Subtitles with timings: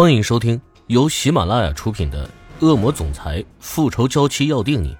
[0.00, 2.30] 欢迎收听由喜马拉雅出品的
[2.64, 4.94] 《恶魔总裁复仇娇妻要定你》，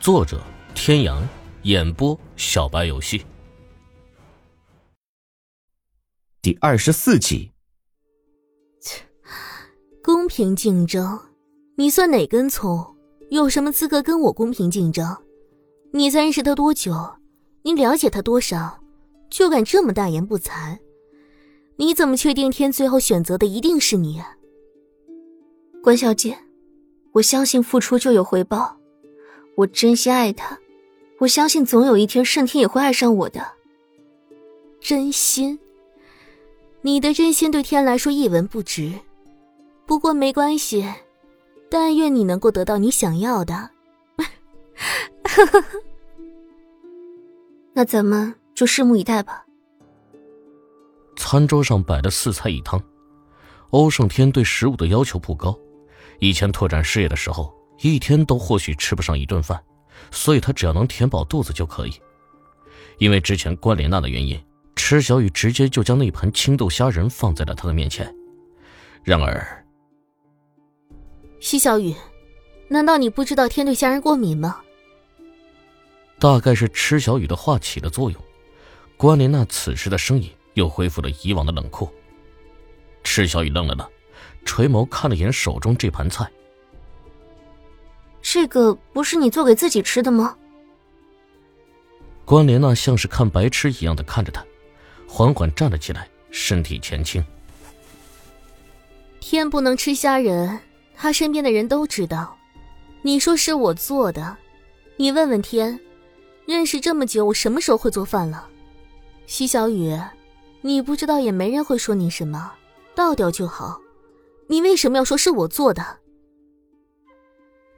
[0.00, 0.42] 作者：
[0.74, 1.22] 天阳，
[1.62, 3.24] 演播：小白游戏。
[6.42, 7.52] 第二十四集。
[8.80, 9.04] 切
[10.02, 11.20] 公平竞争，
[11.76, 12.96] 你算哪根葱？
[13.30, 15.06] 有什么资格跟我公平竞争？
[15.92, 16.92] 你才认识他多久？
[17.62, 18.82] 你了解他多少？
[19.30, 20.76] 就敢这么大言不惭？
[21.76, 24.18] 你怎么确定天最后选择的一定是你？
[24.18, 24.36] 啊
[25.82, 26.38] 关小姐，
[27.12, 28.76] 我相信付出就有回报，
[29.56, 30.58] 我真心爱他，
[31.18, 33.44] 我相信总有一天盛天也会爱上我的。
[34.80, 35.58] 真心？
[36.82, 38.92] 你的真心对天来说一文不值，
[39.86, 40.86] 不过没关系，
[41.68, 43.70] 但愿你能够得到你想要的。
[47.72, 49.46] 那咱们就拭目以待吧。
[51.32, 52.78] 餐桌上摆的四菜一汤，
[53.70, 55.58] 欧胜天对食物的要求不高。
[56.18, 59.58] 以前拓展事业的时候，一天都或许吃不上一顿饭，
[60.10, 61.94] 所以他只要能填饱肚子就可以。
[62.98, 64.38] 因为之前关莲娜的原因，
[64.76, 68.14] 池小雨直接就将那盘青豆虾仁放在了他的面前。
[69.02, 69.64] 然而，
[71.40, 71.94] 西小雨，
[72.68, 74.60] 难道你不知道天对虾仁过敏吗？
[76.18, 78.22] 大概是池小雨的话起了作用，
[78.98, 80.30] 关莲娜此时的声音。
[80.54, 81.88] 又恢复了以往的冷酷。
[83.02, 83.88] 赤小雨愣了愣，
[84.44, 86.30] 垂眸看了眼手中这盘菜。
[88.20, 90.36] 这个不是你做给自己吃的吗？
[92.24, 94.44] 关莲娜像是看白痴一样的看着他，
[95.08, 97.22] 缓缓站了起来，身体前倾。
[99.18, 100.60] 天不能吃虾仁，
[100.94, 102.36] 他身边的人都知道。
[103.02, 104.36] 你说是我做的，
[104.96, 105.80] 你问问天，
[106.46, 108.48] 认识这么久，我什么时候会做饭了？
[109.26, 109.98] 西小雨。
[110.62, 112.52] 你不知道也没人会说你什么，
[112.94, 113.80] 倒掉就好。
[114.48, 115.84] 你为什么要说是我做的？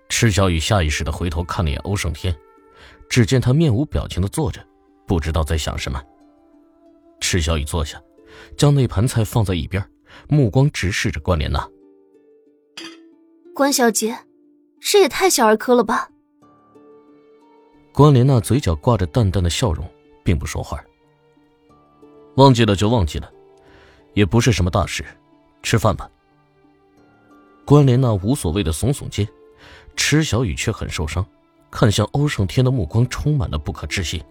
[0.09, 2.35] 赤小雨下意识的回头看了眼欧胜天，
[3.09, 4.65] 只见他面无表情的坐着，
[5.07, 6.03] 不知道在想什么。
[7.21, 8.01] 赤小雨坐下，
[8.57, 9.83] 将那盘菜放在一边，
[10.29, 11.69] 目光直视着关莲娜。
[13.55, 14.19] 关小姐，
[14.81, 16.11] 这也太小儿科了吧？
[17.93, 19.89] 关莲娜嘴角挂着淡淡的笑容，
[20.23, 20.85] 并不说话。
[22.37, 23.31] 忘记了就忘记了，
[24.13, 25.05] 也不是什么大事，
[25.63, 26.11] 吃饭吧。
[27.65, 29.27] 关莲娜无所谓的耸耸肩，
[29.97, 31.25] 池小雨却很受伤，
[31.71, 34.23] 看向欧胜天的目光充满了不可置信。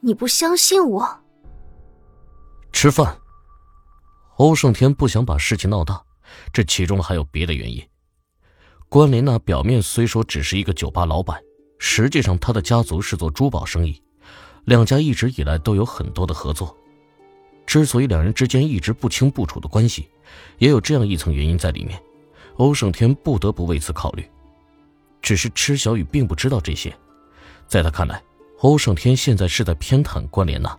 [0.00, 1.20] 你不相信我？
[2.72, 3.18] 吃饭。
[4.36, 6.04] 欧胜天不想把事情闹大，
[6.52, 7.82] 这其中还有别的原因。
[8.88, 11.40] 关莲娜表面虽说只是一个酒吧老板，
[11.78, 14.02] 实际上她的家族是做珠宝生意。
[14.66, 16.76] 两家一直以来都有很多的合作，
[17.66, 20.08] 之所以两人之间一直不清不楚的关系，
[20.58, 21.96] 也有这样一层原因在里面。
[22.56, 24.28] 欧胜天不得不为此考虑，
[25.22, 26.92] 只是池小雨并不知道这些。
[27.68, 28.20] 在他看来，
[28.58, 30.76] 欧胜天现在是在偏袒关莲娜。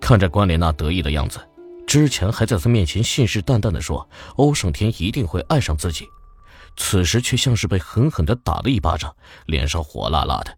[0.00, 1.38] 看着关莲娜得意的样子，
[1.86, 6.06] 之前还在他面前信誓旦旦的说欧胜天一定会爱上自己，
[6.74, 9.14] 此时却像是被狠狠的打了一巴掌，
[9.44, 10.56] 脸上火辣辣的。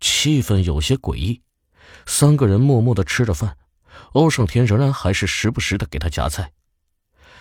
[0.00, 1.42] 气氛有些诡异，
[2.06, 3.56] 三个人默默的吃着饭，
[4.12, 6.52] 欧胜天仍然还是时不时的给他夹菜，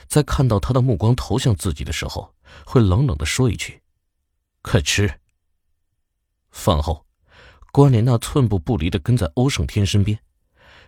[0.07, 3.81] 在看到他的目光投向自己的时候，会冷冷的说一句
[4.61, 5.19] ：“快吃。”
[6.51, 7.05] 饭后，
[7.71, 10.19] 关莲娜寸步不离的跟在欧胜天身边，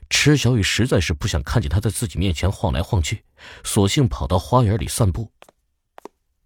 [0.09, 3.23] 池小雨实在是不想看见他在自己面前晃来晃去，
[3.63, 5.31] 索性跑到花园里散步。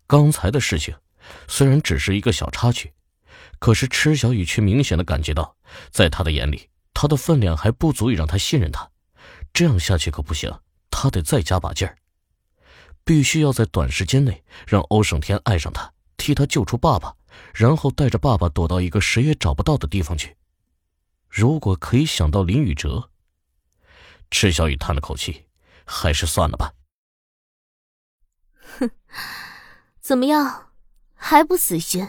[0.06, 0.94] 刚才的事情，
[1.48, 2.94] 虽然只是一个小插曲。
[3.60, 5.56] 可是，池小雨却明显的感觉到，
[5.92, 8.90] 在他的眼里，他的分量还不足以让他信任他。
[9.54, 10.52] 这样下去可不行，
[10.92, 11.98] 他得再加把劲儿，
[13.04, 17.16] 必须要在短时间内让欧胜天爱上他，替他救出爸爸，
[17.54, 20.36] 然后带着爸爸躲到一个谁也找不到的地方去。
[21.30, 23.10] 如果可以想到林宇哲，
[24.30, 25.46] 池小雨叹了口气，
[25.86, 26.74] 还是算了吧。
[28.80, 28.92] 哼，
[30.02, 30.72] 怎么样，
[31.14, 32.08] 还不死心？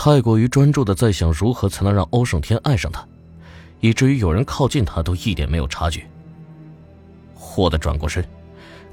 [0.00, 3.04] 太过于专注的在想如何才能让欧胜天爱上他，
[3.80, 6.08] 以至于有人靠近他都一点没有察觉。
[7.34, 8.24] 霍的转过身，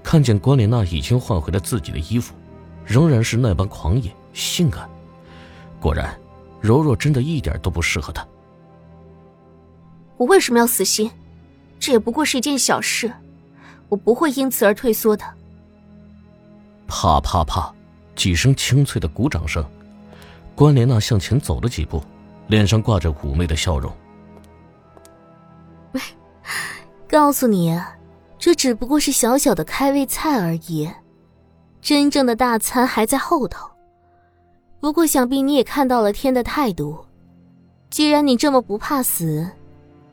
[0.02, 2.34] 看见关莲娜已经换回了自己的衣服，
[2.84, 4.90] 仍然是那般狂野性感。
[5.80, 6.20] 果然，
[6.60, 8.28] 柔弱真的一点都不适合他。
[10.18, 11.12] 我为什么要死心？
[11.80, 13.14] 这也不过是一件小事，
[13.90, 15.24] 我不会因此而退缩的。
[16.88, 17.72] 啪啪啪，
[18.16, 19.64] 几声清脆的鼓掌声。
[20.56, 22.02] 关莲娜向前走了几步，
[22.48, 23.92] 脸上挂着妩媚的笑容。
[27.10, 27.78] 告诉你，
[28.40, 30.90] 这只不过是小小的开胃菜而已，
[31.82, 33.70] 真正的大餐还在后头。
[34.80, 37.04] 不过想必你也看到了天的态度，
[37.90, 39.48] 既然你这么不怕死，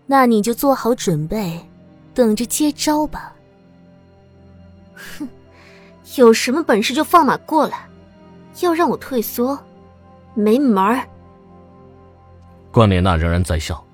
[0.06, 1.61] 那你就做好准备，
[2.15, 3.33] 等着接招吧。
[5.19, 5.29] 哼，
[6.17, 7.87] 有什么本事就放马过来，
[8.61, 9.59] 要让我退缩，
[10.34, 11.08] 没门儿。
[12.70, 13.84] 关莲娜仍然在笑，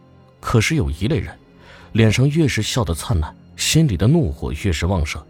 [0.40, 1.36] 可是有一类人，
[1.92, 5.20] 脸上越是笑得灿烂，心里的怒火越是旺盛。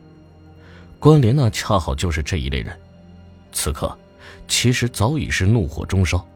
[0.99, 2.78] 关莲娜恰好就是这一类人，
[3.52, 3.96] 此刻
[4.46, 6.26] 其实早已是怒火中烧。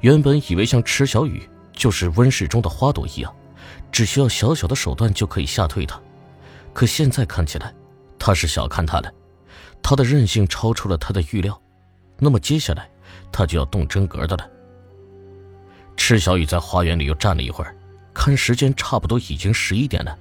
[0.00, 3.34] 原本以为像池小雨就是温室中的花朵一样，
[3.90, 5.98] 只需要小小的手段就可以吓退他，
[6.74, 7.72] 可现在看起来，
[8.18, 9.10] 他是小看他了，
[9.82, 11.58] 他的韧性超出了他的预料，
[12.18, 12.90] 那么接下来
[13.32, 14.48] 他就要动真格的了。
[15.96, 17.74] 池小雨在花园里又站了一会儿，
[18.14, 20.16] 看时间差不多已经十一点了。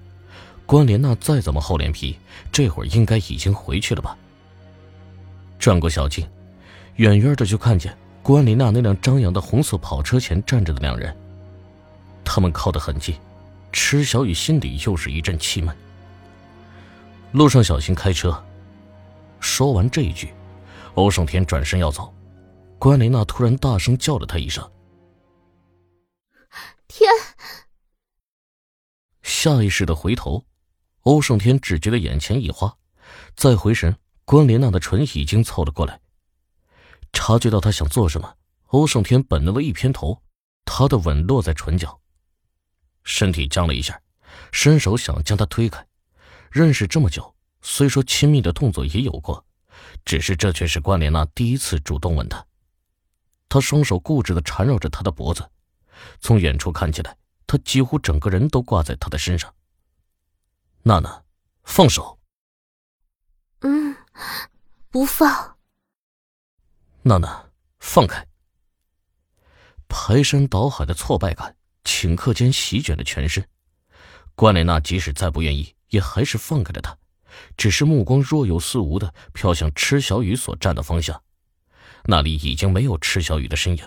[0.65, 2.17] 关莲娜再怎么厚脸皮，
[2.51, 4.17] 这会儿应该已经回去了吧？
[5.57, 6.27] 转过小径，
[6.97, 11.15] 远远的就看见关莲娜那辆张扬的红色跑车前站着的两人。
[12.25, 13.15] 他们靠得很近，
[13.71, 15.73] 池小雨心里又是一阵气闷。
[17.31, 18.43] 路上小心开车。
[19.39, 20.33] 说完这一句，
[20.95, 22.13] 欧胜天转身要走，
[22.79, 24.71] 关莲娜突然大声叫了他一声。
[26.87, 27.09] 天！
[29.23, 30.45] 下意识的回头，
[31.01, 32.75] 欧胜天只觉得眼前一花，
[33.35, 33.95] 再回神，
[34.25, 35.99] 关莲娜的唇已经凑了过来。
[37.13, 38.35] 察觉到他想做什么，
[38.67, 40.21] 欧胜天本能的一偏头，
[40.65, 41.99] 他的吻落在唇角，
[43.03, 43.99] 身体僵了一下，
[44.51, 45.85] 伸手想将他推开。
[46.51, 49.45] 认识这么久，虽说亲密的动作也有过，
[50.05, 52.45] 只是这却是关莲娜第一次主动吻他。
[53.49, 55.49] 他双手固执的缠绕着她的脖子。
[56.19, 59.53] 从远处看起来，他几乎整个人都挂在她的身上。
[60.83, 61.23] 娜娜，
[61.63, 62.19] 放手。
[63.61, 63.95] 嗯，
[64.89, 65.57] 不放。
[67.01, 67.49] 娜娜，
[67.79, 68.27] 放开。
[69.87, 73.47] 排山倒海的挫败感顷刻间席卷了全身。
[74.35, 76.95] 关莲娜即使再不愿意，也还是放开了他，
[77.55, 81.23] 只是目光若有似无的飘向池小雨所站的方向，
[82.09, 83.83] 那里已经没有赤小雨的身影。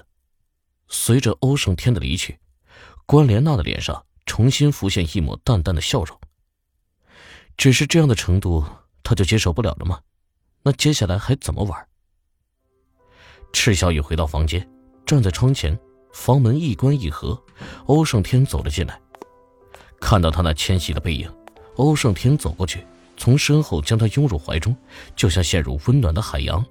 [0.88, 2.38] 随着欧胜天的离去，
[3.06, 6.18] 关莲娜的脸上重新浮现一抹淡淡的笑容。
[7.56, 8.64] 只是这样的程度，
[9.02, 10.00] 他就接受不了了吗？
[10.62, 11.86] 那接下来还怎么玩？
[13.52, 14.68] 赤小雨回到房间，
[15.06, 15.78] 站在窗前，
[16.12, 17.42] 房门一关一合，
[17.86, 19.00] 欧胜天走了进来。
[19.98, 21.32] 看到他那纤细的背影，
[21.76, 22.86] 欧胜天走过去，
[23.16, 24.76] 从身后将他拥入怀中，
[25.16, 26.64] 就像陷入温暖的海洋。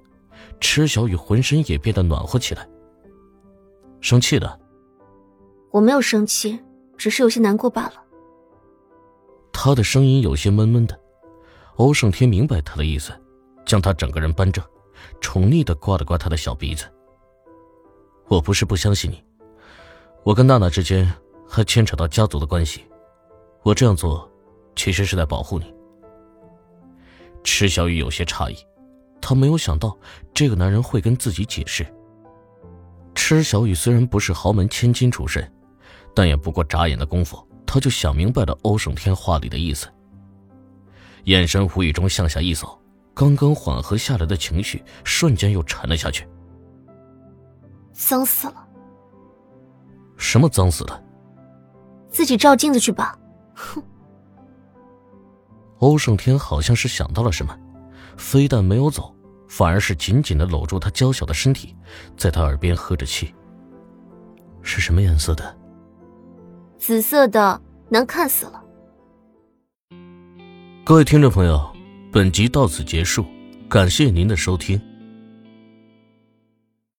[0.60, 2.68] 赤小雨浑身也变得暖和起来。
[4.00, 4.60] 生气的，
[5.70, 6.58] 我没有生气，
[6.96, 7.94] 只是有些难过罢了。
[9.52, 10.98] 他的声音有些闷闷的，
[11.76, 13.12] 欧胜天明白他的意思，
[13.66, 14.64] 将他整个人扳正，
[15.20, 16.86] 宠溺的刮了刮他的小鼻子。
[18.28, 19.22] 我不是不相信你，
[20.22, 21.10] 我跟娜娜之间
[21.48, 22.84] 还牵扯到家族的关系，
[23.62, 24.30] 我这样做，
[24.76, 25.74] 其实是在保护你。
[27.42, 28.56] 池小雨有些诧异，
[29.20, 29.96] 他没有想到
[30.32, 31.86] 这个男人会跟自己解释。
[33.14, 35.52] 池小雨虽然不是豪门千金出身，
[36.14, 39.86] 但也不过眨眼的功夫，他就想明白了欧胜天话里的意思。
[41.24, 42.80] 眼神无意中向下一扫，
[43.12, 46.26] 刚刚缓和下来的情绪瞬间又沉了下去。
[47.92, 48.66] 脏死了！
[50.16, 51.02] 什么脏死了？
[52.10, 53.18] 自己照镜子去吧。
[53.54, 53.82] 哼！
[55.78, 57.56] 欧胜天好像是想到了什么，
[58.16, 59.14] 非但没有走。
[59.50, 61.74] 反而是紧紧的搂住他娇小的身体，
[62.16, 63.34] 在他耳边呵着气。
[64.62, 65.56] 是什么颜色的？
[66.78, 68.62] 紫色的，难看死了。
[70.84, 71.68] 各位听众朋友，
[72.12, 73.26] 本集到此结束，
[73.68, 74.80] 感谢您的收听。